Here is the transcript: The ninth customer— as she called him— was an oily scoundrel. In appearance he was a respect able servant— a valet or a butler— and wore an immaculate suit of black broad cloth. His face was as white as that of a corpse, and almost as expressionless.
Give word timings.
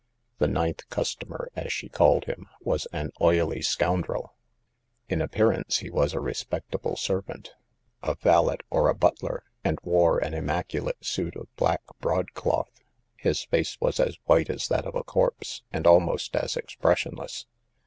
The 0.39 0.47
ninth 0.47 0.89
customer— 0.89 1.51
as 1.55 1.71
she 1.71 1.87
called 1.87 2.25
him— 2.25 2.47
was 2.71 2.87
an 2.91 3.11
oily 3.21 3.61
scoundrel. 3.61 4.33
In 5.07 5.21
appearance 5.21 5.77
he 5.77 5.91
was 5.91 6.13
a 6.15 6.19
respect 6.19 6.73
able 6.73 6.95
servant— 6.95 7.53
a 8.01 8.15
valet 8.15 8.57
or 8.71 8.89
a 8.89 8.95
butler— 8.95 9.43
and 9.63 9.77
wore 9.83 10.17
an 10.17 10.33
immaculate 10.33 11.05
suit 11.05 11.35
of 11.35 11.55
black 11.55 11.81
broad 11.99 12.33
cloth. 12.33 12.71
His 13.15 13.43
face 13.43 13.79
was 13.79 13.99
as 13.99 14.17
white 14.25 14.49
as 14.49 14.69
that 14.69 14.87
of 14.87 14.95
a 14.95 15.03
corpse, 15.03 15.61
and 15.71 15.85
almost 15.85 16.35
as 16.35 16.57
expressionless. 16.57 17.45